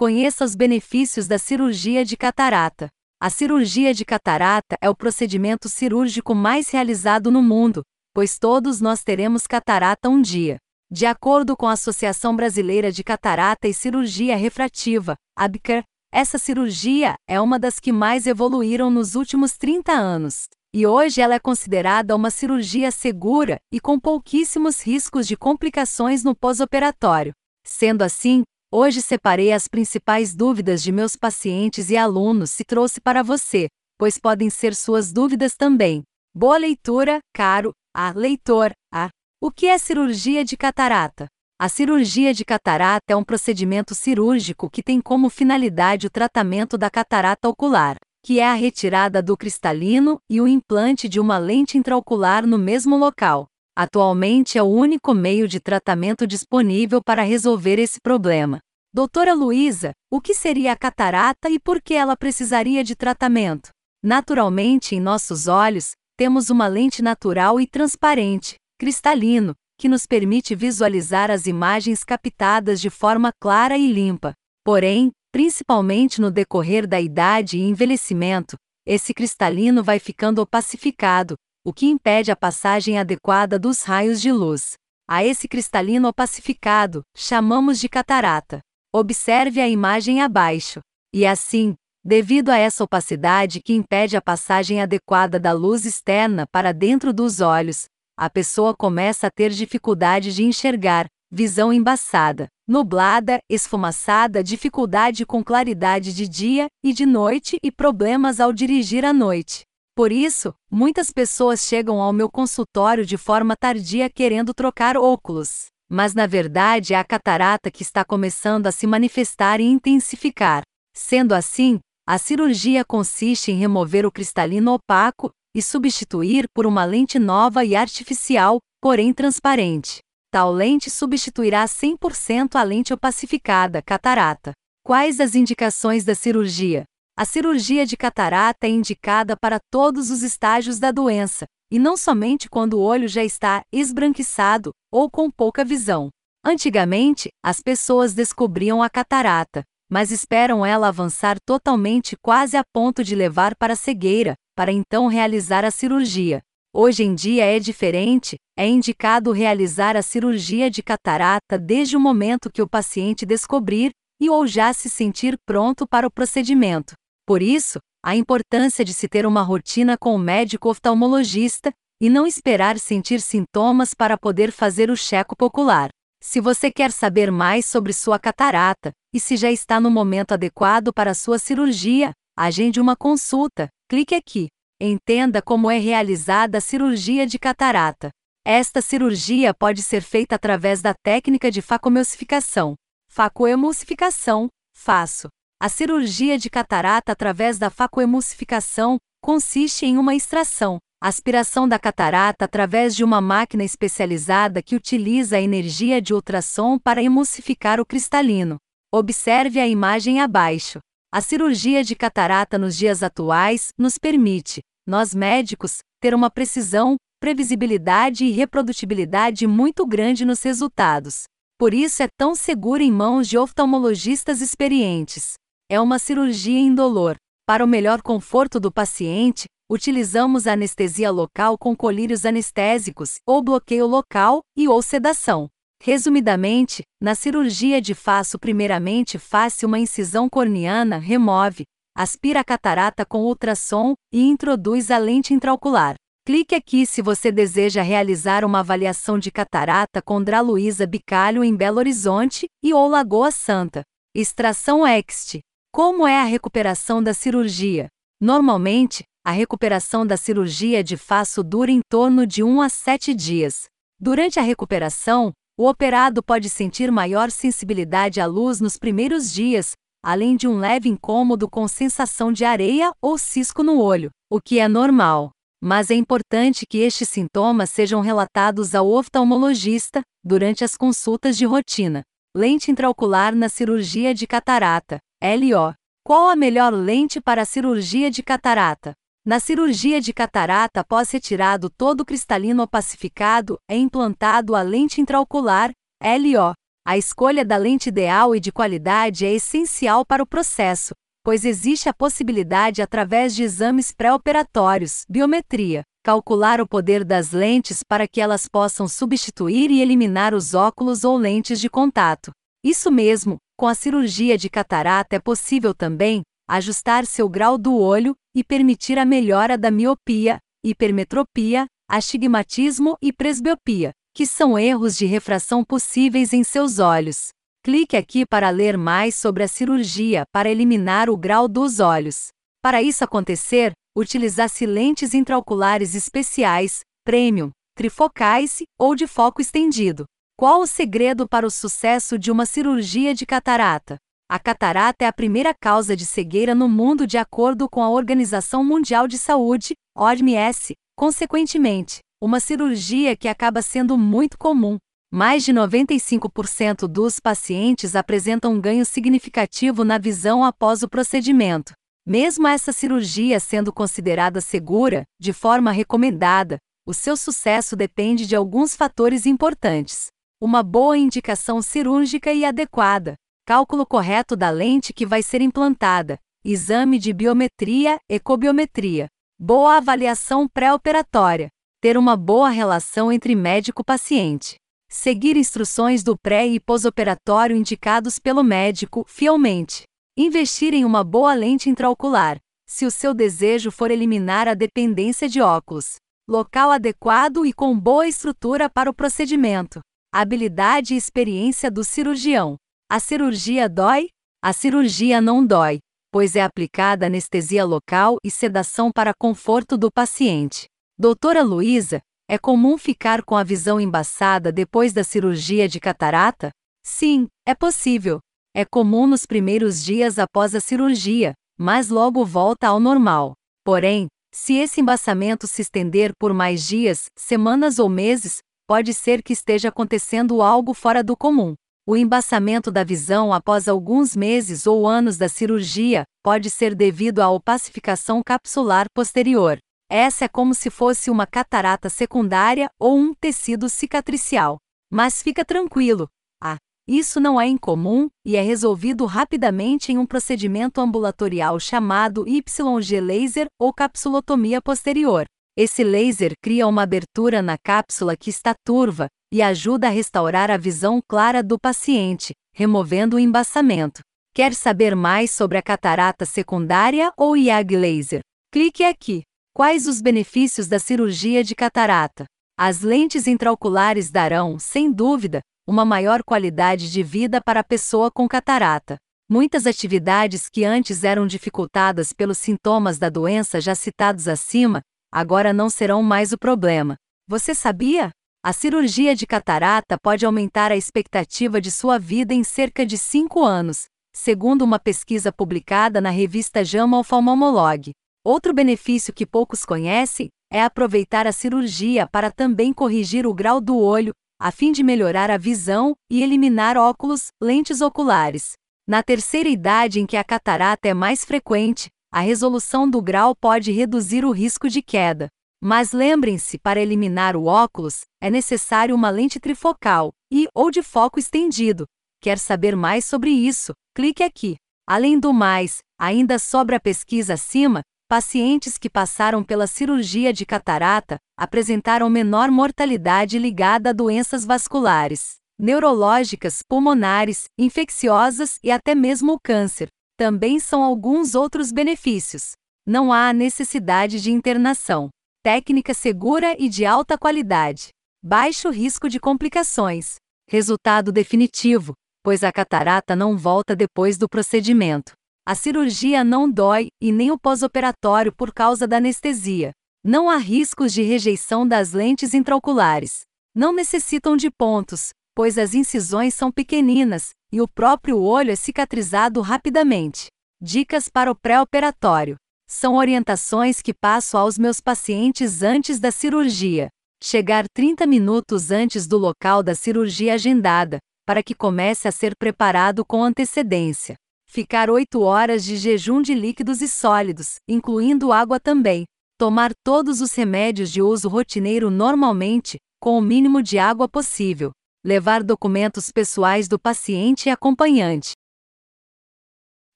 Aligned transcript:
Conheça 0.00 0.46
os 0.46 0.54
benefícios 0.54 1.28
da 1.28 1.36
cirurgia 1.36 2.06
de 2.06 2.16
catarata. 2.16 2.88
A 3.20 3.28
cirurgia 3.28 3.92
de 3.92 4.02
catarata 4.02 4.74
é 4.80 4.88
o 4.88 4.94
procedimento 4.94 5.68
cirúrgico 5.68 6.34
mais 6.34 6.70
realizado 6.70 7.30
no 7.30 7.42
mundo, 7.42 7.82
pois 8.14 8.38
todos 8.38 8.80
nós 8.80 9.04
teremos 9.04 9.46
catarata 9.46 10.08
um 10.08 10.22
dia. 10.22 10.56
De 10.90 11.04
acordo 11.04 11.54
com 11.54 11.66
a 11.66 11.72
Associação 11.72 12.34
Brasileira 12.34 12.90
de 12.90 13.04
Catarata 13.04 13.68
e 13.68 13.74
Cirurgia 13.74 14.38
Refrativa, 14.38 15.16
ABCAR, 15.36 15.84
essa 16.10 16.38
cirurgia 16.38 17.14
é 17.28 17.38
uma 17.38 17.58
das 17.58 17.78
que 17.78 17.92
mais 17.92 18.26
evoluíram 18.26 18.88
nos 18.88 19.14
últimos 19.14 19.52
30 19.58 19.92
anos. 19.92 20.44
E 20.72 20.86
hoje 20.86 21.20
ela 21.20 21.34
é 21.34 21.38
considerada 21.38 22.16
uma 22.16 22.30
cirurgia 22.30 22.90
segura 22.90 23.58
e 23.70 23.78
com 23.78 24.00
pouquíssimos 24.00 24.80
riscos 24.80 25.26
de 25.26 25.36
complicações 25.36 26.24
no 26.24 26.34
pós-operatório. 26.34 27.34
Sendo 27.66 28.00
assim, 28.00 28.44
Hoje 28.72 29.02
separei 29.02 29.52
as 29.52 29.66
principais 29.66 30.32
dúvidas 30.32 30.80
de 30.80 30.92
meus 30.92 31.16
pacientes 31.16 31.90
e 31.90 31.96
alunos 31.96 32.60
e 32.60 32.64
trouxe 32.64 33.00
para 33.00 33.20
você, 33.20 33.66
pois 33.98 34.16
podem 34.16 34.48
ser 34.48 34.76
suas 34.76 35.12
dúvidas 35.12 35.56
também. 35.56 36.04
Boa 36.32 36.56
leitura, 36.56 37.18
caro 37.34 37.72
a 37.92 38.12
leitor. 38.12 38.70
A. 38.94 39.08
O 39.42 39.50
que 39.50 39.66
é 39.66 39.76
cirurgia 39.76 40.44
de 40.44 40.56
catarata? 40.56 41.26
A 41.60 41.68
cirurgia 41.68 42.32
de 42.32 42.44
catarata 42.44 43.12
é 43.12 43.16
um 43.16 43.24
procedimento 43.24 43.92
cirúrgico 43.92 44.70
que 44.70 44.84
tem 44.84 45.00
como 45.00 45.28
finalidade 45.28 46.06
o 46.06 46.10
tratamento 46.10 46.78
da 46.78 46.88
catarata 46.88 47.48
ocular, 47.48 47.96
que 48.24 48.38
é 48.38 48.46
a 48.46 48.54
retirada 48.54 49.20
do 49.20 49.36
cristalino 49.36 50.20
e 50.30 50.40
o 50.40 50.46
implante 50.46 51.08
de 51.08 51.18
uma 51.18 51.38
lente 51.38 51.76
intraocular 51.76 52.46
no 52.46 52.56
mesmo 52.56 52.96
local. 52.96 53.48
Atualmente 53.82 54.58
é 54.58 54.62
o 54.62 54.66
único 54.66 55.14
meio 55.14 55.48
de 55.48 55.58
tratamento 55.58 56.26
disponível 56.26 57.02
para 57.02 57.22
resolver 57.22 57.78
esse 57.78 57.98
problema. 57.98 58.58
Doutora 58.92 59.32
Luísa, 59.32 59.92
o 60.12 60.20
que 60.20 60.34
seria 60.34 60.72
a 60.72 60.76
catarata 60.76 61.48
e 61.48 61.58
por 61.58 61.80
que 61.80 61.94
ela 61.94 62.14
precisaria 62.14 62.84
de 62.84 62.94
tratamento? 62.94 63.70
Naturalmente, 64.04 64.94
em 64.94 65.00
nossos 65.00 65.46
olhos, 65.46 65.92
temos 66.14 66.50
uma 66.50 66.66
lente 66.66 67.00
natural 67.00 67.58
e 67.58 67.66
transparente, 67.66 68.56
cristalino, 68.78 69.54
que 69.78 69.88
nos 69.88 70.04
permite 70.04 70.54
visualizar 70.54 71.30
as 71.30 71.46
imagens 71.46 72.04
captadas 72.04 72.82
de 72.82 72.90
forma 72.90 73.32
clara 73.40 73.78
e 73.78 73.90
limpa. 73.90 74.34
Porém, 74.62 75.10
principalmente 75.32 76.20
no 76.20 76.30
decorrer 76.30 76.86
da 76.86 77.00
idade 77.00 77.56
e 77.56 77.62
envelhecimento, 77.62 78.56
esse 78.84 79.14
cristalino 79.14 79.82
vai 79.82 79.98
ficando 79.98 80.40
opacificado, 80.42 81.34
o 81.64 81.72
que 81.72 81.86
impede 81.86 82.30
a 82.30 82.36
passagem 82.36 82.98
adequada 82.98 83.58
dos 83.58 83.82
raios 83.82 84.20
de 84.20 84.32
luz. 84.32 84.74
A 85.08 85.24
esse 85.24 85.48
cristalino 85.48 86.08
opacificado, 86.08 87.02
chamamos 87.16 87.78
de 87.78 87.88
catarata. 87.88 88.60
Observe 88.92 89.60
a 89.60 89.68
imagem 89.68 90.22
abaixo. 90.22 90.80
E 91.12 91.26
assim, 91.26 91.74
devido 92.04 92.50
a 92.50 92.56
essa 92.56 92.84
opacidade 92.84 93.60
que 93.60 93.74
impede 93.74 94.16
a 94.16 94.22
passagem 94.22 94.80
adequada 94.80 95.38
da 95.38 95.52
luz 95.52 95.84
externa 95.84 96.46
para 96.50 96.72
dentro 96.72 97.12
dos 97.12 97.40
olhos, 97.40 97.86
a 98.16 98.30
pessoa 98.30 98.74
começa 98.74 99.26
a 99.26 99.30
ter 99.30 99.50
dificuldade 99.50 100.32
de 100.32 100.44
enxergar, 100.44 101.06
visão 101.30 101.72
embaçada, 101.72 102.48
nublada, 102.66 103.40
esfumaçada, 103.48 104.42
dificuldade 104.42 105.26
com 105.26 105.42
claridade 105.42 106.12
de 106.14 106.28
dia 106.28 106.66
e 106.84 106.92
de 106.92 107.06
noite 107.06 107.58
e 107.62 107.70
problemas 107.70 108.40
ao 108.40 108.52
dirigir 108.52 109.04
à 109.04 109.12
noite. 109.12 109.62
Por 110.00 110.12
isso, 110.12 110.54
muitas 110.70 111.10
pessoas 111.10 111.60
chegam 111.60 112.00
ao 112.00 112.10
meu 112.10 112.30
consultório 112.30 113.04
de 113.04 113.18
forma 113.18 113.54
tardia 113.54 114.08
querendo 114.08 114.54
trocar 114.54 114.96
óculos. 114.96 115.66
Mas 115.90 116.14
na 116.14 116.26
verdade 116.26 116.94
é 116.94 116.96
a 116.98 117.04
catarata 117.04 117.70
que 117.70 117.82
está 117.82 118.02
começando 118.02 118.66
a 118.66 118.72
se 118.72 118.86
manifestar 118.86 119.60
e 119.60 119.64
intensificar. 119.64 120.62
Sendo 120.96 121.34
assim, 121.34 121.80
a 122.08 122.16
cirurgia 122.16 122.82
consiste 122.82 123.52
em 123.52 123.58
remover 123.58 124.06
o 124.06 124.10
cristalino 124.10 124.72
opaco 124.72 125.30
e 125.54 125.60
substituir 125.60 126.46
por 126.54 126.66
uma 126.66 126.86
lente 126.86 127.18
nova 127.18 127.62
e 127.62 127.76
artificial, 127.76 128.56
porém 128.80 129.12
transparente. 129.12 129.98
Tal 130.32 130.50
lente 130.50 130.88
substituirá 130.88 131.66
100% 131.66 132.54
a 132.54 132.62
lente 132.62 132.94
opacificada, 132.94 133.82
catarata. 133.82 134.52
Quais 134.82 135.20
as 135.20 135.34
indicações 135.34 136.04
da 136.06 136.14
cirurgia? 136.14 136.84
A 137.20 137.26
cirurgia 137.26 137.84
de 137.84 137.98
catarata 137.98 138.66
é 138.66 138.70
indicada 138.70 139.36
para 139.36 139.60
todos 139.70 140.10
os 140.10 140.22
estágios 140.22 140.78
da 140.78 140.90
doença, 140.90 141.44
e 141.70 141.78
não 141.78 141.94
somente 141.94 142.48
quando 142.48 142.78
o 142.78 142.80
olho 142.80 143.06
já 143.06 143.22
está 143.22 143.60
esbranquiçado 143.70 144.70
ou 144.90 145.10
com 145.10 145.30
pouca 145.30 145.62
visão. 145.62 146.08
Antigamente, 146.42 147.28
as 147.44 147.60
pessoas 147.60 148.14
descobriam 148.14 148.82
a 148.82 148.88
catarata, 148.88 149.62
mas 149.92 150.10
esperam 150.10 150.64
ela 150.64 150.88
avançar 150.88 151.36
totalmente 151.44 152.16
quase 152.22 152.56
a 152.56 152.62
ponto 152.72 153.04
de 153.04 153.14
levar 153.14 153.54
para 153.54 153.74
a 153.74 153.76
cegueira, 153.76 154.32
para 154.56 154.72
então 154.72 155.06
realizar 155.06 155.62
a 155.62 155.70
cirurgia. 155.70 156.40
Hoje 156.74 157.04
em 157.04 157.14
dia 157.14 157.44
é 157.44 157.58
diferente, 157.58 158.36
é 158.56 158.66
indicado 158.66 159.30
realizar 159.30 159.94
a 159.94 160.00
cirurgia 160.00 160.70
de 160.70 160.82
catarata 160.82 161.58
desde 161.58 161.98
o 161.98 162.00
momento 162.00 162.50
que 162.50 162.62
o 162.62 162.66
paciente 162.66 163.26
descobrir 163.26 163.90
e 164.18 164.30
ou 164.30 164.46
já 164.46 164.72
se 164.72 164.88
sentir 164.88 165.36
pronto 165.44 165.86
para 165.86 166.06
o 166.06 166.10
procedimento. 166.10 166.94
Por 167.30 167.42
isso, 167.42 167.78
a 168.04 168.16
importância 168.16 168.84
de 168.84 168.92
se 168.92 169.06
ter 169.06 169.24
uma 169.24 169.40
rotina 169.40 169.96
com 169.96 170.16
o 170.16 170.18
médico 170.18 170.68
oftalmologista 170.68 171.70
e 172.02 172.10
não 172.10 172.26
esperar 172.26 172.76
sentir 172.76 173.20
sintomas 173.20 173.94
para 173.94 174.18
poder 174.18 174.50
fazer 174.50 174.90
o 174.90 174.96
checo 174.96 175.36
ocular. 175.40 175.90
Se 176.20 176.40
você 176.40 176.72
quer 176.72 176.90
saber 176.90 177.30
mais 177.30 177.64
sobre 177.66 177.92
sua 177.92 178.18
catarata 178.18 178.90
e 179.14 179.20
se 179.20 179.36
já 179.36 179.48
está 179.48 179.78
no 179.78 179.92
momento 179.92 180.32
adequado 180.32 180.92
para 180.92 181.14
sua 181.14 181.38
cirurgia, 181.38 182.10
agende 182.36 182.80
uma 182.80 182.96
consulta. 182.96 183.68
Clique 183.88 184.16
aqui. 184.16 184.48
Entenda 184.80 185.40
como 185.40 185.70
é 185.70 185.78
realizada 185.78 186.58
a 186.58 186.60
cirurgia 186.60 187.28
de 187.28 187.38
catarata. 187.38 188.10
Esta 188.44 188.82
cirurgia 188.82 189.54
pode 189.54 189.82
ser 189.84 190.02
feita 190.02 190.34
através 190.34 190.82
da 190.82 190.94
técnica 190.94 191.48
de 191.48 191.62
facoemulsificação. 191.62 192.74
Facoemulsificação, 193.08 194.48
faço. 194.74 195.28
A 195.62 195.68
cirurgia 195.68 196.38
de 196.38 196.48
catarata 196.48 197.12
através 197.12 197.58
da 197.58 197.68
facoemulsificação 197.68 198.96
consiste 199.22 199.84
em 199.84 199.98
uma 199.98 200.14
extração, 200.14 200.78
aspiração 200.98 201.68
da 201.68 201.78
catarata 201.78 202.46
através 202.46 202.96
de 202.96 203.04
uma 203.04 203.20
máquina 203.20 203.62
especializada 203.62 204.62
que 204.62 204.74
utiliza 204.74 205.36
a 205.36 205.40
energia 205.40 206.00
de 206.00 206.14
ultrassom 206.14 206.78
para 206.78 207.02
emulsificar 207.02 207.78
o 207.78 207.84
cristalino. 207.84 208.56
Observe 208.90 209.60
a 209.60 209.68
imagem 209.68 210.18
abaixo. 210.18 210.78
A 211.12 211.20
cirurgia 211.20 211.84
de 211.84 211.94
catarata 211.94 212.56
nos 212.56 212.74
dias 212.74 213.02
atuais 213.02 213.68
nos 213.76 213.98
permite, 213.98 214.62
nós 214.86 215.14
médicos, 215.14 215.80
ter 216.00 216.14
uma 216.14 216.30
precisão, 216.30 216.96
previsibilidade 217.20 218.24
e 218.24 218.30
reprodutibilidade 218.30 219.46
muito 219.46 219.86
grande 219.86 220.24
nos 220.24 220.42
resultados. 220.42 221.24
Por 221.58 221.74
isso 221.74 222.02
é 222.02 222.08
tão 222.16 222.34
segura 222.34 222.82
em 222.82 222.90
mãos 222.90 223.28
de 223.28 223.36
oftalmologistas 223.36 224.40
experientes. 224.40 225.34
É 225.72 225.80
uma 225.80 226.00
cirurgia 226.00 226.58
indolor. 226.58 227.14
Para 227.46 227.64
o 227.64 227.68
melhor 227.68 228.02
conforto 228.02 228.58
do 228.58 228.72
paciente, 228.72 229.44
utilizamos 229.70 230.48
anestesia 230.48 231.12
local 231.12 231.56
com 231.56 231.76
colírios 231.76 232.26
anestésicos, 232.26 233.18
ou 233.24 233.40
bloqueio 233.40 233.86
local 233.86 234.40
e 234.56 234.66
ou 234.66 234.82
sedação. 234.82 235.46
Resumidamente, 235.80 236.82
na 237.00 237.14
cirurgia 237.14 237.80
de 237.80 237.94
faço 237.94 238.36
primeiramente 238.36 239.16
face 239.16 239.64
uma 239.64 239.78
incisão 239.78 240.28
corneana, 240.28 240.98
remove, 240.98 241.62
aspira 241.96 242.40
a 242.40 242.44
catarata 242.44 243.06
com 243.06 243.22
ultrassom 243.22 243.94
e 244.12 244.26
introduz 244.26 244.90
a 244.90 244.98
lente 244.98 245.32
intraocular. 245.32 245.94
Clique 246.26 246.56
aqui 246.56 246.84
se 246.84 247.00
você 247.00 247.30
deseja 247.30 247.80
realizar 247.80 248.44
uma 248.44 248.58
avaliação 248.58 249.20
de 249.20 249.30
catarata 249.30 250.02
com 250.02 250.20
Draluísa 250.20 250.84
Bicalho 250.84 251.44
em 251.44 251.54
Belo 251.54 251.78
Horizonte 251.78 252.48
e 252.60 252.74
ou 252.74 252.88
Lagoa 252.88 253.30
Santa. 253.30 253.82
Extração 254.12 254.84
EXT. 254.84 255.38
Como 255.72 256.04
é 256.04 256.20
a 256.20 256.24
recuperação 256.24 257.00
da 257.00 257.14
cirurgia? 257.14 257.86
Normalmente, 258.20 259.04
a 259.24 259.30
recuperação 259.30 260.04
da 260.04 260.16
cirurgia 260.16 260.82
de 260.82 260.96
faço 260.96 261.44
dura 261.44 261.70
em 261.70 261.80
torno 261.88 262.26
de 262.26 262.42
1 262.42 262.60
a 262.60 262.68
7 262.68 263.14
dias. 263.14 263.66
Durante 263.98 264.40
a 264.40 264.42
recuperação, 264.42 265.30
o 265.56 265.68
operado 265.68 266.24
pode 266.24 266.48
sentir 266.48 266.90
maior 266.90 267.30
sensibilidade 267.30 268.20
à 268.20 268.26
luz 268.26 268.60
nos 268.60 268.76
primeiros 268.76 269.32
dias, 269.32 269.74
além 270.02 270.36
de 270.36 270.48
um 270.48 270.58
leve 270.58 270.88
incômodo 270.88 271.48
com 271.48 271.68
sensação 271.68 272.32
de 272.32 272.44
areia 272.44 272.92
ou 273.00 273.16
cisco 273.16 273.62
no 273.62 273.80
olho, 273.80 274.10
o 274.28 274.40
que 274.40 274.58
é 274.58 274.66
normal. 274.66 275.30
Mas 275.62 275.88
é 275.88 275.94
importante 275.94 276.66
que 276.68 276.78
estes 276.78 277.08
sintomas 277.08 277.70
sejam 277.70 278.00
relatados 278.00 278.74
ao 278.74 278.90
oftalmologista 278.90 280.02
durante 280.24 280.64
as 280.64 280.76
consultas 280.76 281.36
de 281.36 281.44
rotina. 281.44 282.02
Lente 282.36 282.72
intraocular 282.72 283.36
na 283.36 283.48
cirurgia 283.48 284.12
de 284.12 284.26
catarata. 284.26 284.98
LO. 285.22 285.74
Qual 286.02 286.30
a 286.30 286.34
melhor 286.34 286.72
lente 286.72 287.20
para 287.20 287.42
a 287.42 287.44
cirurgia 287.44 288.10
de 288.10 288.22
catarata? 288.22 288.94
Na 289.22 289.38
cirurgia 289.38 290.00
de 290.00 290.14
catarata, 290.14 290.80
após 290.80 291.10
retirado 291.10 291.68
todo 291.68 292.00
o 292.00 292.04
cristalino 292.06 292.62
opacificado, 292.62 293.58
é 293.70 293.76
implantado 293.76 294.56
a 294.56 294.62
lente 294.62 294.98
intraocular, 294.98 295.72
LO. 296.02 296.54
A 296.86 296.96
escolha 296.96 297.44
da 297.44 297.58
lente 297.58 297.90
ideal 297.90 298.34
e 298.34 298.40
de 298.40 298.50
qualidade 298.50 299.26
é 299.26 299.32
essencial 299.34 300.06
para 300.06 300.22
o 300.22 300.26
processo, 300.26 300.94
pois 301.22 301.44
existe 301.44 301.86
a 301.86 301.92
possibilidade, 301.92 302.80
através 302.80 303.34
de 303.34 303.42
exames 303.42 303.92
pré-operatórios, 303.92 305.04
biometria, 305.06 305.82
calcular 306.02 306.62
o 306.62 306.66
poder 306.66 307.04
das 307.04 307.32
lentes 307.32 307.82
para 307.82 308.08
que 308.08 308.22
elas 308.22 308.48
possam 308.48 308.88
substituir 308.88 309.70
e 309.70 309.82
eliminar 309.82 310.32
os 310.32 310.54
óculos 310.54 311.04
ou 311.04 311.18
lentes 311.18 311.60
de 311.60 311.68
contato. 311.68 312.30
Isso 312.64 312.90
mesmo, 312.90 313.36
com 313.60 313.66
a 313.66 313.74
cirurgia 313.74 314.38
de 314.38 314.48
catarata 314.48 315.16
é 315.16 315.18
possível 315.18 315.74
também 315.74 316.22
ajustar 316.48 317.04
seu 317.04 317.28
grau 317.28 317.58
do 317.58 317.76
olho 317.76 318.16
e 318.34 318.42
permitir 318.42 318.98
a 318.98 319.04
melhora 319.04 319.58
da 319.58 319.70
miopia, 319.70 320.38
hipermetropia, 320.64 321.66
astigmatismo 321.86 322.96
e 323.02 323.12
presbiopia, 323.12 323.90
que 324.16 324.24
são 324.24 324.58
erros 324.58 324.96
de 324.96 325.04
refração 325.04 325.62
possíveis 325.62 326.32
em 326.32 326.42
seus 326.42 326.78
olhos. 326.78 327.32
Clique 327.62 327.98
aqui 327.98 328.24
para 328.24 328.48
ler 328.48 328.78
mais 328.78 329.14
sobre 329.14 329.42
a 329.42 329.48
cirurgia 329.48 330.22
para 330.32 330.48
eliminar 330.48 331.10
o 331.10 331.16
grau 331.18 331.46
dos 331.46 331.80
olhos. 331.80 332.28
Para 332.62 332.80
isso 332.80 333.04
acontecer, 333.04 333.72
utilizasse 333.94 334.64
lentes 334.64 335.12
intraoculares 335.12 335.94
especiais, 335.94 336.80
premium, 337.04 337.50
trifocais 337.76 338.62
ou 338.78 338.94
de 338.94 339.06
foco 339.06 339.42
estendido. 339.42 340.06
Qual 340.40 340.62
o 340.62 340.66
segredo 340.66 341.28
para 341.28 341.46
o 341.46 341.50
sucesso 341.50 342.18
de 342.18 342.30
uma 342.30 342.46
cirurgia 342.46 343.14
de 343.14 343.26
catarata? 343.26 343.98
A 344.26 344.38
catarata 344.38 345.04
é 345.04 345.06
a 345.06 345.12
primeira 345.12 345.52
causa 345.52 345.94
de 345.94 346.06
cegueira 346.06 346.54
no 346.54 346.66
mundo 346.66 347.06
de 347.06 347.18
acordo 347.18 347.68
com 347.68 347.82
a 347.82 347.90
Organização 347.90 348.64
Mundial 348.64 349.06
de 349.06 349.18
Saúde, 349.18 349.74
OMS. 349.94 350.72
Consequentemente, 350.96 351.98
uma 352.22 352.40
cirurgia 352.40 353.14
que 353.14 353.28
acaba 353.28 353.60
sendo 353.60 353.98
muito 353.98 354.38
comum, 354.38 354.78
mais 355.12 355.44
de 355.44 355.52
95% 355.52 356.88
dos 356.88 357.20
pacientes 357.20 357.94
apresentam 357.94 358.54
um 358.54 358.60
ganho 358.62 358.86
significativo 358.86 359.84
na 359.84 359.98
visão 359.98 360.42
após 360.42 360.82
o 360.82 360.88
procedimento. 360.88 361.74
Mesmo 362.06 362.48
essa 362.48 362.72
cirurgia 362.72 363.38
sendo 363.40 363.70
considerada 363.70 364.40
segura, 364.40 365.04
de 365.20 365.34
forma 365.34 365.70
recomendada, 365.70 366.56
o 366.86 366.94
seu 366.94 367.14
sucesso 367.14 367.76
depende 367.76 368.24
de 368.24 368.34
alguns 368.34 368.74
fatores 368.74 369.26
importantes. 369.26 370.08
Uma 370.42 370.62
boa 370.62 370.96
indicação 370.96 371.60
cirúrgica 371.60 372.32
e 372.32 372.46
adequada, 372.46 373.14
cálculo 373.44 373.84
correto 373.84 374.34
da 374.34 374.48
lente 374.48 374.90
que 374.90 375.04
vai 375.04 375.22
ser 375.22 375.42
implantada, 375.42 376.18
exame 376.42 376.98
de 376.98 377.12
biometria, 377.12 377.98
ecobiometria, 378.08 379.06
boa 379.38 379.76
avaliação 379.76 380.48
pré-operatória, 380.48 381.50
ter 381.78 381.98
uma 381.98 382.16
boa 382.16 382.48
relação 382.48 383.12
entre 383.12 383.34
médico-paciente. 383.34 384.56
Seguir 384.88 385.36
instruções 385.36 386.02
do 386.02 386.16
pré 386.16 386.46
e 386.46 386.58
pós-operatório 386.58 387.54
indicados 387.54 388.18
pelo 388.18 388.42
médico, 388.42 389.04
fielmente. 389.06 389.82
Investir 390.16 390.72
em 390.72 390.86
uma 390.86 391.04
boa 391.04 391.34
lente 391.34 391.68
intraocular, 391.68 392.38
se 392.66 392.86
o 392.86 392.90
seu 392.90 393.12
desejo 393.12 393.70
for 393.70 393.90
eliminar 393.90 394.48
a 394.48 394.54
dependência 394.54 395.28
de 395.28 395.42
óculos. 395.42 395.96
Local 396.26 396.70
adequado 396.70 397.44
e 397.44 397.52
com 397.52 397.78
boa 397.78 398.08
estrutura 398.08 398.70
para 398.70 398.88
o 398.88 398.94
procedimento. 398.94 399.80
Habilidade 400.12 400.94
e 400.94 400.96
experiência 400.96 401.70
do 401.70 401.84
cirurgião. 401.84 402.56
A 402.90 402.98
cirurgia 402.98 403.68
dói? 403.68 404.08
A 404.42 404.52
cirurgia 404.52 405.20
não 405.20 405.46
dói, 405.46 405.78
pois 406.10 406.34
é 406.34 406.42
aplicada 406.42 407.06
anestesia 407.06 407.64
local 407.64 408.16
e 408.24 408.28
sedação 408.28 408.90
para 408.90 409.14
conforto 409.16 409.78
do 409.78 409.88
paciente. 409.88 410.66
Doutora 410.98 411.44
Luísa, 411.44 412.00
é 412.28 412.36
comum 412.36 412.76
ficar 412.76 413.22
com 413.22 413.36
a 413.36 413.44
visão 413.44 413.80
embaçada 413.80 414.50
depois 414.50 414.92
da 414.92 415.04
cirurgia 415.04 415.68
de 415.68 415.78
catarata? 415.78 416.50
Sim, 416.84 417.28
é 417.46 417.54
possível. 417.54 418.18
É 418.52 418.64
comum 418.64 419.06
nos 419.06 419.24
primeiros 419.24 419.80
dias 419.80 420.18
após 420.18 420.56
a 420.56 420.60
cirurgia, 420.60 421.34
mas 421.56 421.88
logo 421.88 422.24
volta 422.24 422.66
ao 422.66 422.80
normal. 422.80 423.34
Porém, 423.64 424.08
se 424.34 424.54
esse 424.54 424.80
embaçamento 424.80 425.46
se 425.46 425.62
estender 425.62 426.10
por 426.18 426.34
mais 426.34 426.66
dias, 426.66 427.04
semanas 427.16 427.78
ou 427.78 427.88
meses, 427.88 428.38
pode 428.70 428.94
ser 428.94 429.20
que 429.20 429.32
esteja 429.32 429.68
acontecendo 429.68 430.40
algo 430.40 430.72
fora 430.72 431.02
do 431.02 431.16
comum. 431.16 431.54
O 431.84 431.96
embaçamento 431.96 432.70
da 432.70 432.84
visão 432.84 433.32
após 433.32 433.66
alguns 433.66 434.14
meses 434.14 434.64
ou 434.64 434.86
anos 434.86 435.16
da 435.16 435.28
cirurgia 435.28 436.04
pode 436.22 436.48
ser 436.48 436.72
devido 436.76 437.18
à 437.18 437.28
opacificação 437.28 438.22
capsular 438.24 438.86
posterior. 438.94 439.58
Essa 439.90 440.26
é 440.26 440.28
como 440.28 440.54
se 440.54 440.70
fosse 440.70 441.10
uma 441.10 441.26
catarata 441.26 441.88
secundária 441.88 442.70
ou 442.78 442.96
um 442.96 443.12
tecido 443.12 443.68
cicatricial. 443.68 444.56
Mas 444.88 445.20
fica 445.20 445.44
tranquilo. 445.44 446.08
Ah, 446.40 446.56
isso 446.86 447.18
não 447.18 447.40
é 447.40 447.48
incomum 447.48 448.08
e 448.24 448.36
é 448.36 448.40
resolvido 448.40 449.04
rapidamente 449.04 449.90
em 449.90 449.98
um 449.98 450.06
procedimento 450.06 450.80
ambulatorial 450.80 451.58
chamado 451.58 452.24
YG 452.24 453.00
laser 453.00 453.48
ou 453.58 453.74
capsulotomia 453.74 454.62
posterior. 454.62 455.26
Esse 455.62 455.84
laser 455.84 456.32
cria 456.42 456.66
uma 456.66 456.84
abertura 456.84 457.42
na 457.42 457.58
cápsula 457.58 458.16
que 458.16 458.30
está 458.30 458.54
turva 458.64 459.08
e 459.30 459.42
ajuda 459.42 459.88
a 459.88 459.90
restaurar 459.90 460.50
a 460.50 460.56
visão 460.56 461.02
clara 461.06 461.42
do 461.42 461.58
paciente, 461.58 462.32
removendo 462.54 463.16
o 463.16 463.20
embaçamento. 463.20 464.00
Quer 464.34 464.54
saber 464.54 464.96
mais 464.96 465.30
sobre 465.30 465.58
a 465.58 465.62
catarata 465.62 466.24
secundária 466.24 467.12
ou 467.14 467.36
IAG 467.36 467.76
laser? 467.76 468.20
Clique 468.50 468.82
aqui. 468.82 469.20
Quais 469.54 469.86
os 469.86 470.00
benefícios 470.00 470.66
da 470.66 470.78
cirurgia 470.78 471.44
de 471.44 471.54
catarata? 471.54 472.24
As 472.58 472.80
lentes 472.80 473.26
intraoculares 473.26 474.10
darão, 474.10 474.58
sem 474.58 474.90
dúvida, 474.90 475.42
uma 475.68 475.84
maior 475.84 476.22
qualidade 476.22 476.90
de 476.90 477.02
vida 477.02 477.38
para 477.38 477.60
a 477.60 477.64
pessoa 477.64 478.10
com 478.10 478.26
catarata. 478.26 478.96
Muitas 479.28 479.66
atividades 479.66 480.48
que 480.48 480.64
antes 480.64 481.04
eram 481.04 481.26
dificultadas 481.26 482.14
pelos 482.14 482.38
sintomas 482.38 482.98
da 482.98 483.10
doença 483.10 483.60
já 483.60 483.74
citados 483.74 484.26
acima, 484.26 484.80
agora 485.12 485.52
não 485.52 485.68
serão 485.68 486.02
mais 486.02 486.32
o 486.32 486.38
problema. 486.38 486.96
Você 487.28 487.54
sabia? 487.54 488.10
A 488.42 488.52
cirurgia 488.52 489.14
de 489.14 489.26
catarata 489.26 489.98
pode 490.02 490.24
aumentar 490.24 490.72
a 490.72 490.76
expectativa 490.76 491.60
de 491.60 491.70
sua 491.70 491.98
vida 491.98 492.32
em 492.32 492.42
cerca 492.42 492.86
de 492.86 492.96
5 492.96 493.44
anos, 493.44 493.84
segundo 494.14 494.62
uma 494.62 494.78
pesquisa 494.78 495.30
publicada 495.30 496.00
na 496.00 496.10
revista 496.10 496.64
JAMA 496.64 496.98
Oftalmology. 496.98 497.92
Outro 498.24 498.52
benefício 498.52 499.12
que 499.12 499.26
poucos 499.26 499.64
conhecem 499.64 500.28
é 500.52 500.62
aproveitar 500.62 501.26
a 501.26 501.32
cirurgia 501.32 502.06
para 502.06 502.30
também 502.30 502.72
corrigir 502.72 503.26
o 503.26 503.34
grau 503.34 503.60
do 503.60 503.76
olho, 503.78 504.12
a 504.40 504.50
fim 504.50 504.72
de 504.72 504.82
melhorar 504.82 505.30
a 505.30 505.36
visão 505.36 505.94
e 506.10 506.22
eliminar 506.22 506.76
óculos, 506.76 507.28
lentes 507.42 507.80
oculares. 507.80 508.52
Na 508.88 509.02
terceira 509.02 509.48
idade 509.48 510.00
em 510.00 510.06
que 510.06 510.16
a 510.16 510.24
catarata 510.24 510.88
é 510.88 510.94
mais 510.94 511.24
frequente, 511.24 511.88
a 512.12 512.20
resolução 512.20 512.90
do 512.90 513.00
grau 513.00 513.36
pode 513.36 513.70
reduzir 513.70 514.24
o 514.24 514.32
risco 514.32 514.68
de 514.68 514.82
queda. 514.82 515.28
Mas 515.62 515.92
lembrem-se, 515.92 516.58
para 516.58 516.80
eliminar 516.80 517.36
o 517.36 517.44
óculos, 517.44 518.00
é 518.20 518.30
necessário 518.30 518.94
uma 518.94 519.10
lente 519.10 519.38
trifocal 519.38 520.10
e 520.32 520.48
ou 520.54 520.70
de 520.70 520.82
foco 520.82 521.18
estendido. 521.18 521.86
Quer 522.20 522.38
saber 522.38 522.74
mais 522.74 523.04
sobre 523.04 523.30
isso? 523.30 523.72
Clique 523.94 524.22
aqui. 524.22 524.56
Além 524.88 525.20
do 525.20 525.32
mais, 525.32 525.78
ainda 525.98 526.38
sobre 526.38 526.74
a 526.74 526.80
pesquisa 526.80 527.34
acima, 527.34 527.82
pacientes 528.08 528.76
que 528.76 528.90
passaram 528.90 529.44
pela 529.44 529.68
cirurgia 529.68 530.32
de 530.32 530.44
catarata 530.44 531.16
apresentaram 531.38 532.10
menor 532.10 532.50
mortalidade 532.50 533.38
ligada 533.38 533.90
a 533.90 533.92
doenças 533.92 534.44
vasculares, 534.44 535.36
neurológicas, 535.56 536.60
pulmonares, 536.66 537.44
infecciosas 537.56 538.58
e 538.64 538.70
até 538.70 538.96
mesmo 538.96 539.34
o 539.34 539.38
câncer. 539.38 539.88
Também 540.20 540.60
são 540.60 540.84
alguns 540.84 541.34
outros 541.34 541.72
benefícios. 541.72 542.52
Não 542.86 543.10
há 543.10 543.32
necessidade 543.32 544.20
de 544.20 544.30
internação. 544.30 545.08
Técnica 545.42 545.94
segura 545.94 546.54
e 546.58 546.68
de 546.68 546.84
alta 546.84 547.16
qualidade. 547.16 547.88
Baixo 548.22 548.68
risco 548.68 549.08
de 549.08 549.18
complicações. 549.18 550.16
Resultado 550.46 551.10
definitivo, 551.10 551.94
pois 552.22 552.44
a 552.44 552.52
catarata 552.52 553.16
não 553.16 553.34
volta 553.34 553.74
depois 553.74 554.18
do 554.18 554.28
procedimento. 554.28 555.12
A 555.46 555.54
cirurgia 555.54 556.22
não 556.22 556.50
dói 556.50 556.88
e 557.00 557.12
nem 557.12 557.30
o 557.30 557.38
pós-operatório 557.38 558.30
por 558.30 558.52
causa 558.52 558.86
da 558.86 558.98
anestesia. 558.98 559.72
Não 560.04 560.28
há 560.28 560.36
riscos 560.36 560.92
de 560.92 561.00
rejeição 561.00 561.66
das 561.66 561.94
lentes 561.94 562.34
intraoculares. 562.34 563.22
Não 563.54 563.72
necessitam 563.72 564.36
de 564.36 564.50
pontos, 564.50 565.12
pois 565.34 565.58
as 565.58 565.74
incisões 565.74 566.34
são 566.34 566.50
pequeninas 566.50 567.30
e 567.52 567.60
o 567.60 567.68
próprio 567.68 568.20
olho 568.20 568.50
é 568.50 568.56
cicatrizado 568.56 569.40
rapidamente. 569.40 570.26
Dicas 570.60 571.08
para 571.08 571.30
o 571.30 571.34
pré-operatório. 571.34 572.36
São 572.68 572.94
orientações 572.94 573.82
que 573.82 573.92
passo 573.92 574.36
aos 574.36 574.56
meus 574.56 574.80
pacientes 574.80 575.62
antes 575.62 575.98
da 575.98 576.10
cirurgia. 576.12 576.88
Chegar 577.22 577.64
30 577.74 578.06
minutos 578.06 578.70
antes 578.70 579.06
do 579.06 579.18
local 579.18 579.62
da 579.62 579.74
cirurgia 579.74 580.34
agendada, 580.34 580.98
para 581.26 581.42
que 581.42 581.54
comece 581.54 582.06
a 582.06 582.12
ser 582.12 582.34
preparado 582.36 583.04
com 583.04 583.24
antecedência. 583.24 584.14
Ficar 584.48 584.90
8 584.90 585.20
horas 585.20 585.64
de 585.64 585.76
jejum 585.76 586.22
de 586.22 586.34
líquidos 586.34 586.80
e 586.80 586.88
sólidos, 586.88 587.56
incluindo 587.68 588.32
água 588.32 588.58
também. 588.58 589.04
Tomar 589.38 589.72
todos 589.84 590.20
os 590.20 590.34
remédios 590.34 590.90
de 590.90 591.00
uso 591.00 591.28
rotineiro 591.28 591.90
normalmente, 591.90 592.78
com 593.00 593.16
o 593.16 593.22
mínimo 593.22 593.62
de 593.62 593.78
água 593.78 594.08
possível. 594.08 594.70
Levar 595.02 595.42
documentos 595.42 596.12
pessoais 596.12 596.68
do 596.68 596.78
paciente 596.78 597.46
e 597.46 597.50
acompanhante. 597.50 598.32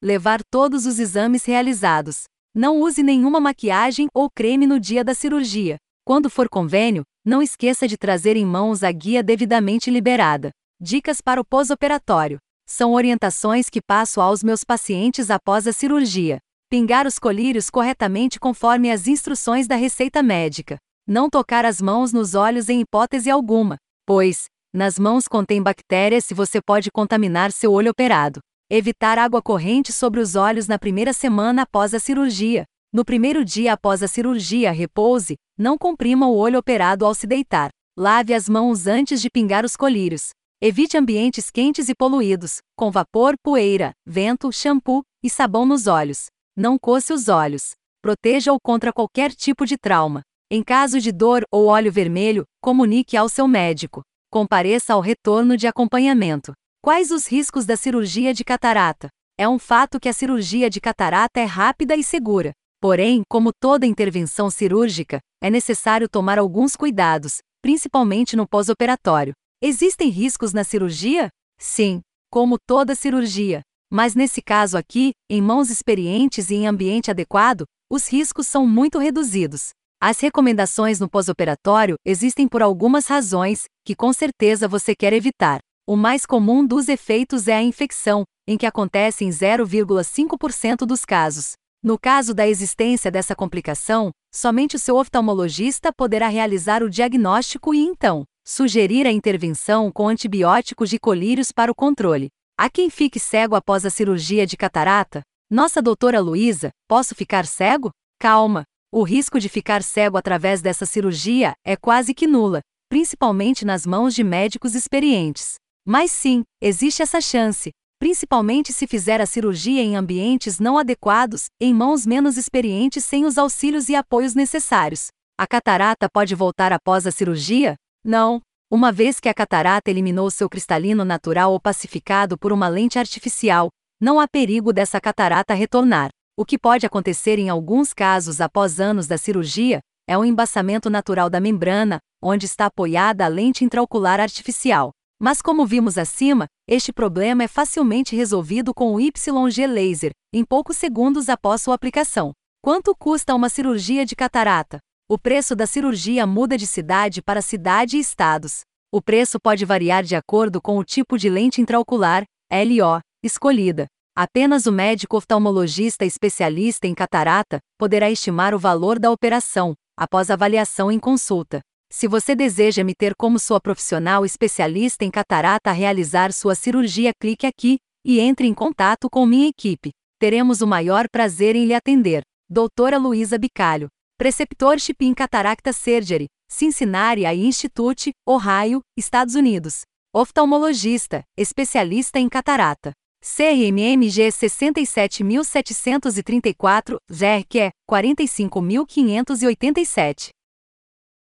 Levar 0.03 0.43
todos 0.51 0.87
os 0.87 0.99
exames 0.99 1.45
realizados. 1.45 2.25
Não 2.55 2.81
use 2.81 3.03
nenhuma 3.03 3.39
maquiagem 3.39 4.09
ou 4.15 4.31
creme 4.31 4.67
no 4.67 4.81
dia 4.81 5.05
da 5.05 5.13
cirurgia. 5.13 5.77
Quando 6.07 6.31
for 6.31 6.49
convênio, 6.49 7.03
não 7.23 7.43
esqueça 7.43 7.87
de 7.87 7.99
trazer 7.99 8.35
em 8.35 8.47
mãos 8.47 8.83
a 8.83 8.91
guia 8.91 9.23
devidamente 9.23 9.91
liberada. 9.91 10.51
Dicas 10.81 11.21
para 11.21 11.39
o 11.39 11.45
pós-operatório. 11.45 12.39
São 12.67 12.95
orientações 12.95 13.69
que 13.69 13.83
passo 13.83 14.23
aos 14.23 14.43
meus 14.43 14.65
pacientes 14.65 15.31
após 15.31 15.67
a 15.67 15.73
cirurgia. 15.75 16.39
Pingar 16.71 17.07
os 17.07 17.19
colírios 17.19 17.69
corretamente 17.69 18.41
conforme 18.41 18.91
as 18.91 19.07
instruções 19.07 19.67
da 19.67 19.77
receita 19.77 20.23
médica. 20.23 20.79
Não 21.07 21.29
tocar 21.29 21.67
as 21.67 21.83
mãos 21.83 22.11
nos 22.11 22.35
olhos 22.35 22.71
em 22.71 22.81
hipótese 22.81 23.29
alguma, 23.29 23.77
pois, 24.07 24.47
nas 24.75 24.99
mãos 24.99 25.29
contém 25.29 25.63
bactérias 25.63 26.29
e 26.33 26.35
você 26.35 26.61
pode 26.61 26.91
contaminar 26.91 27.53
seu 27.53 27.73
olho 27.73 27.93
operado. 27.93 28.41
Evitar 28.69 29.21
água 29.21 29.41
corrente 29.41 29.93
sobre 29.93 30.19
os 30.19 30.35
olhos 30.35 30.67
na 30.67 30.81
primeira 30.81 31.13
semana 31.13 31.63
após 31.63 31.95
a 31.95 32.01
cirurgia. 32.01 32.65
No 32.93 33.05
primeiro 33.05 33.45
dia 33.45 33.73
após 33.73 34.03
a 34.03 34.09
cirurgia, 34.09 34.73
repouse, 34.73 35.37
não 35.57 35.79
comprima 35.79 36.27
o 36.27 36.37
olho 36.37 36.59
operado 36.59 37.07
ao 37.07 37.15
se 37.15 37.25
deitar. 37.25 37.71
Lave 37.97 38.35
as 38.35 38.49
mãos 38.49 38.89
antes 38.89 39.23
de 39.23 39.31
pingar 39.31 39.65
os 39.65 39.77
colírios. 39.77 40.31
Evite 40.61 40.97
ambientes 40.97 41.51
quentes 41.51 41.89
e 41.89 41.95
poluídos, 41.95 42.59
com 42.77 42.91
vapor, 42.91 43.35
poeira, 43.45 43.93
vento, 44.05 44.51
shampoo 44.51 45.03
e 45.23 45.31
sabão 45.31 45.65
nos 45.65 45.87
olhos. 45.87 46.27
Não 46.57 46.77
coce 46.77 47.13
os 47.13 47.29
olhos. 47.29 47.71
Proteja-o 48.03 48.59
contra 48.61 48.93
qualquer 48.93 49.33
tipo 49.33 49.65
de 49.65 49.79
trauma. 49.79 50.23
Em 50.51 50.65
caso 50.65 51.01
de 51.01 51.13
dor 51.13 51.45
ou 51.51 51.67
óleo 51.67 51.93
vermelho, 51.93 52.45
comunique 52.61 53.17
ao 53.17 53.29
seu 53.29 53.47
médico. 53.47 54.03
Compareça 54.35 54.95
ao 54.95 55.01
retorno 55.01 55.57
de 55.57 55.69
acompanhamento. 55.69 56.55
Quais 56.83 57.13
os 57.13 57.25
riscos 57.25 57.65
da 57.65 57.77
cirurgia 57.77 58.35
de 58.35 58.43
catarata? 58.43 59.09
É 59.39 59.49
um 59.49 59.61
fato 59.61 60.01
que 60.01 60.09
a 60.09 60.13
cirurgia 60.13 60.69
de 60.69 60.81
catarata 60.81 61.39
é 61.39 61.45
rápida 61.45 61.95
e 61.95 62.03
segura. 62.03 62.51
Porém, 62.81 63.23
como 63.29 63.53
toda 63.53 63.87
intervenção 63.87 64.51
cirúrgica, 64.51 65.21
é 65.41 65.49
necessário 65.49 66.09
tomar 66.09 66.37
alguns 66.37 66.75
cuidados, 66.75 67.39
principalmente 67.63 68.35
no 68.35 68.45
pós-operatório. 68.45 69.35
Existem 69.63 70.09
riscos 70.09 70.53
na 70.53 70.65
cirurgia? 70.65 71.29
Sim, 71.57 72.01
como 72.29 72.57
toda 72.59 72.97
cirurgia. 72.97 73.61
Mas 73.89 74.17
nesse 74.17 74.43
caso 74.43 74.77
aqui, 74.77 75.13
em 75.31 75.41
mãos 75.41 75.71
experientes 75.71 76.51
e 76.51 76.57
em 76.57 76.67
ambiente 76.67 77.09
adequado, 77.09 77.67
os 77.89 78.09
riscos 78.09 78.49
são 78.49 78.67
muito 78.67 78.99
reduzidos. 78.99 79.71
As 80.07 80.21
recomendações 80.21 81.01
no 81.01 81.09
pós-operatório 81.09 81.97
existem 82.05 82.47
por 82.47 82.61
algumas 82.61 83.07
razões, 83.07 83.65
que 83.87 83.95
com 83.95 84.13
certeza 84.13 84.69
você 84.69 84.95
quer 84.95 85.15
evitar. 85.15 85.61
O 85.89 85.97
mais 85.97 86.27
comum 86.27 86.63
dos 86.67 86.91
efeitos 86.91 87.49
é 87.49 87.55
a 87.55 87.63
infecção, 87.63 88.23
em 88.47 88.59
que 88.59 88.67
acontece 88.67 89.25
em 89.25 89.31
0,5% 89.31 90.85
dos 90.85 91.07
casos. 91.07 91.53
No 91.83 91.99
caso 91.99 92.35
da 92.35 92.47
existência 92.47 93.11
dessa 93.11 93.35
complicação, 93.35 94.11
somente 94.31 94.77
o 94.77 94.79
seu 94.79 94.97
oftalmologista 94.99 95.91
poderá 95.91 96.29
realizar 96.29 96.83
o 96.83 96.91
diagnóstico 96.91 97.75
e 97.75 97.79
então 97.79 98.25
sugerir 98.47 99.07
a 99.07 99.11
intervenção 99.11 99.91
com 99.91 100.07
antibióticos 100.07 100.91
de 100.91 100.99
colírios 100.99 101.51
para 101.51 101.73
o 101.73 101.75
controle. 101.75 102.29
Há 102.59 102.69
quem 102.69 102.91
fique 102.91 103.19
cego 103.19 103.55
após 103.55 103.87
a 103.87 103.91
cirurgia 103.91 104.47
de 104.47 104.55
catarata? 104.55 105.23
Nossa 105.51 105.81
doutora 105.81 106.21
Luísa, 106.21 106.69
posso 106.87 107.15
ficar 107.15 107.47
cego? 107.47 107.91
Calma, 108.21 108.65
o 108.97 109.03
risco 109.03 109.41
de 109.41 109.49
ficar 109.49 109.83
cego 109.83 110.17
através 110.17 110.63
dessa 110.63 110.87
cirurgia 110.87 111.55
é 111.67 111.75
quase 111.75 112.15
que 112.15 112.29
nula, 112.29 112.61
principalmente 112.89 113.65
nas 113.65 113.85
mãos 113.85 114.15
de 114.15 114.23
médicos 114.23 114.77
experientes. 114.77 115.55
Mas 115.85 116.13
sim, 116.13 116.45
existe 116.63 117.03
essa 117.03 117.21
chance, 117.21 117.73
principalmente 117.99 118.73
se 118.73 118.87
fizer 118.87 119.21
a 119.21 119.27
cirurgia 119.27 119.83
em 119.83 119.97
ambientes 119.97 120.61
não 120.61 120.79
adequados, 120.79 121.47
em 121.61 121.75
mãos 121.75 122.07
menos 122.07 122.37
experientes 122.37 123.05
sem 123.05 123.25
os 123.25 123.37
auxílios 123.37 123.89
e 123.89 123.97
apoios 123.97 124.37
necessários. 124.37 125.09
A 125.37 125.45
catarata 125.45 126.09
pode 126.09 126.33
voltar 126.37 126.73
após 126.73 127.05
a 127.05 127.11
cirurgia? 127.11 127.75
Não. 128.05 128.41
Uma 128.71 128.93
vez 128.93 129.19
que 129.19 129.29
a 129.29 129.35
catarata 129.35 129.91
eliminou 129.91 130.31
seu 130.31 130.49
cristalino 130.49 131.05
natural 131.05 131.53
ou 131.53 131.59
pacificado 131.59 132.39
por 132.39 132.53
uma 132.53 132.69
lente 132.69 132.97
artificial, 132.97 133.71
não 134.01 134.21
há 134.21 134.29
perigo 134.29 134.73
dessa 134.73 135.01
catarata 135.01 135.53
retornar. 135.53 136.11
O 136.37 136.45
que 136.45 136.59
pode 136.59 136.85
acontecer 136.85 137.39
em 137.39 137.49
alguns 137.49 137.93
casos 137.93 138.41
após 138.41 138.81
anos 138.81 139.07
da 139.07 139.17
cirurgia 139.17 139.79
é 140.09 140.19
um 140.19 140.25
embaçamento 140.25 140.91
natural 140.91 141.31
da 141.31 141.39
membrana, 141.39 142.01
onde 142.21 142.45
está 142.45 142.67
apoiada 142.67 143.25
a 143.25 143.29
lente 143.29 143.65
intraocular 143.65 144.19
artificial. 144.19 144.91
Mas 145.23 145.41
como 145.41 145.65
vimos 145.65 145.97
acima, 145.97 146.47
este 146.69 146.93
problema 146.93 147.45
é 147.45 147.49
facilmente 147.49 148.17
resolvido 148.17 148.75
com 148.75 148.93
o 148.93 149.01
YG 149.01 149.65
laser, 149.69 150.11
em 150.33 150.45
poucos 150.45 150.77
segundos 150.77 151.29
após 151.29 151.63
sua 151.63 151.77
aplicação. 151.77 152.33
Quanto 152.61 152.97
custa 152.97 153.33
uma 153.33 153.49
cirurgia 153.49 154.05
de 154.05 154.17
catarata? 154.17 154.81
O 155.09 155.17
preço 155.17 155.55
da 155.55 155.69
cirurgia 155.69 156.27
muda 156.27 156.59
de 156.59 156.67
cidade 156.67 157.23
para 157.23 157.41
cidade 157.41 157.97
e 157.97 158.01
estados. 158.01 158.63
O 158.93 159.01
preço 159.01 159.39
pode 159.39 159.65
variar 159.65 160.03
de 160.03 160.17
acordo 160.17 160.61
com 160.61 160.79
o 160.79 160.85
tipo 160.85 161.17
de 161.17 161.31
lente 161.31 161.61
intraocular, 161.61 162.25
LO, 162.51 163.01
escolhida. 163.23 163.87
Apenas 164.17 164.67
o 164.67 164.71
médico 164.71 165.17
oftalmologista 165.17 166.05
especialista 166.05 166.87
em 166.87 166.95
catarata 166.95 167.59
poderá 167.77 168.09
estimar 168.09 168.55
o 168.55 168.59
valor 168.61 168.97
da 168.97 169.11
operação, 169.11 169.75
após 169.99 170.31
avaliação 170.31 170.89
em 170.91 171.01
consulta. 171.01 171.61
Se 171.93 172.07
você 172.07 172.37
deseja 172.37 172.85
me 172.85 172.95
ter 172.95 173.17
como 173.17 173.41
sua 173.41 173.61
profissional 173.61 174.25
especialista 174.25 175.05
em 175.05 175.11
catarata 175.11 175.71
a 175.71 175.73
realizar 175.73 176.33
sua 176.33 176.55
cirurgia, 176.55 177.11
clique 177.21 177.45
aqui 177.45 177.79
e 178.05 178.21
entre 178.21 178.47
em 178.47 178.55
contato 178.55 179.11
com 179.11 179.27
minha 179.27 179.49
equipe. 179.49 179.91
Teremos 180.21 180.61
o 180.61 180.67
maior 180.67 181.07
prazer 181.11 181.57
em 181.57 181.65
lhe 181.65 181.75
atender. 181.75 182.23
Doutora 182.49 182.99
Luísa 182.99 183.37
Bicalho, 183.37 183.89
Preceptorship 184.17 184.97
in 185.01 185.13
Cataracta 185.13 185.73
Surgery, 185.73 186.27
Cincinnati 186.49 187.25
Institute, 187.25 188.13
Ohio, 188.25 188.81
Estados 188.97 189.35
Unidos. 189.35 189.83
Oftalmologista, 190.15 191.25
especialista 191.37 192.21
em 192.21 192.29
catarata. 192.29 192.93
CRMMG 193.25 194.31
67734, 194.31 196.99
ZRQ 197.11 197.71
45587. 197.87 200.44